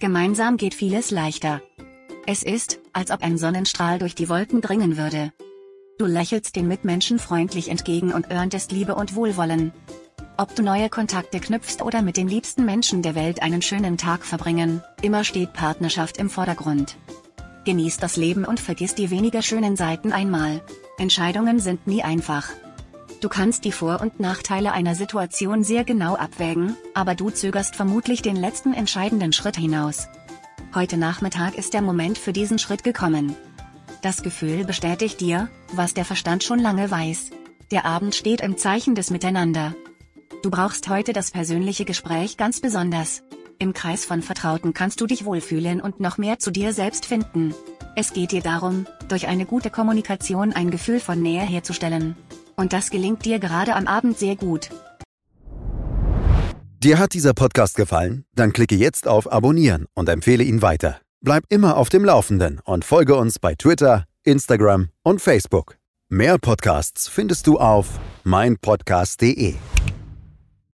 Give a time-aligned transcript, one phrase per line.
[0.00, 1.60] Gemeinsam geht vieles leichter.
[2.26, 5.30] Es ist, als ob ein Sonnenstrahl durch die Wolken dringen würde.
[5.98, 9.72] Du lächelst den Mitmenschen freundlich entgegen und erntest Liebe und Wohlwollen.
[10.38, 14.24] Ob du neue Kontakte knüpfst oder mit den liebsten Menschen der Welt einen schönen Tag
[14.24, 16.96] verbringen, immer steht Partnerschaft im Vordergrund.
[17.66, 20.62] Genieß das Leben und vergiss die weniger schönen Seiten einmal.
[20.96, 22.48] Entscheidungen sind nie einfach.
[23.20, 28.22] Du kannst die Vor- und Nachteile einer Situation sehr genau abwägen, aber du zögerst vermutlich
[28.22, 30.08] den letzten entscheidenden Schritt hinaus.
[30.74, 33.36] Heute Nachmittag ist der Moment für diesen Schritt gekommen.
[34.00, 37.30] Das Gefühl bestätigt dir, was der Verstand schon lange weiß.
[37.70, 39.74] Der Abend steht im Zeichen des Miteinander.
[40.42, 43.22] Du brauchst heute das persönliche Gespräch ganz besonders.
[43.58, 47.54] Im Kreis von Vertrauten kannst du dich wohlfühlen und noch mehr zu dir selbst finden.
[47.96, 52.16] Es geht dir darum, durch eine gute Kommunikation ein Gefühl von Nähe herzustellen.
[52.56, 54.70] Und das gelingt dir gerade am Abend sehr gut.
[56.82, 58.24] Dir hat dieser Podcast gefallen?
[58.34, 61.00] Dann klicke jetzt auf Abonnieren und empfehle ihn weiter.
[61.22, 65.76] Bleib immer auf dem Laufenden und folge uns bei Twitter, Instagram und Facebook.
[66.08, 69.56] Mehr Podcasts findest du auf meinpodcast.de.